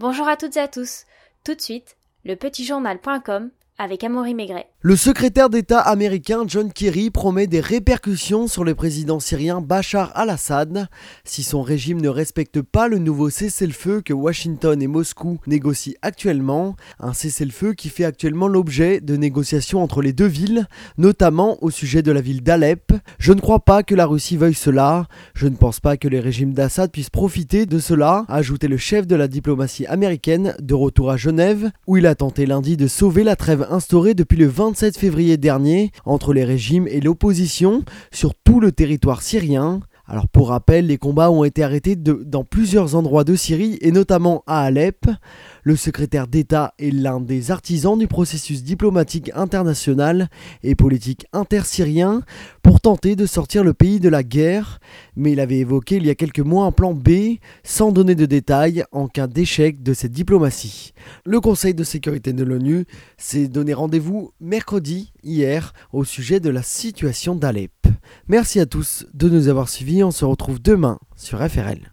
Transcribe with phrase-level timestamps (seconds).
[0.00, 1.04] Bonjour à toutes et à tous.
[1.44, 4.66] Tout de suite, le petitjournal.com avec Amaury Maigret.
[4.82, 10.86] Le secrétaire d'État américain John Kerry promet des répercussions sur le président syrien Bachar al-Assad
[11.24, 16.76] si son régime ne respecte pas le nouveau cessez-le-feu que Washington et Moscou négocient actuellement,
[16.98, 20.66] un cessez-le-feu qui fait actuellement l'objet de négociations entre les deux villes,
[20.98, 22.92] notamment au sujet de la ville d'Alep.
[23.18, 26.20] Je ne crois pas que la Russie veuille cela, je ne pense pas que les
[26.20, 30.74] régimes d'Assad puissent profiter de cela, a ajouté le chef de la diplomatie américaine de
[30.74, 34.46] retour à Genève, où il a tenté lundi de sauver la trêve instaurée depuis le
[34.46, 39.80] 27 février dernier entre les régimes et l'opposition sur tout le territoire syrien.
[40.12, 44.42] Alors pour rappel, les combats ont été arrêtés dans plusieurs endroits de Syrie et notamment
[44.48, 45.06] à Alep.
[45.62, 50.28] Le secrétaire d'État est l'un des artisans du processus diplomatique international
[50.64, 52.22] et politique intersyrien
[52.60, 54.80] pour tenter de sortir le pays de la guerre,
[55.14, 58.26] mais il avait évoqué il y a quelques mois un plan B sans donner de
[58.26, 60.92] détails en cas d'échec de cette diplomatie.
[61.24, 62.84] Le Conseil de sécurité de l'ONU
[63.16, 67.70] s'est donné rendez-vous mercredi, hier, au sujet de la situation d'Alep.
[68.28, 71.92] Merci à tous de nous avoir suivis, on se retrouve demain sur FRL.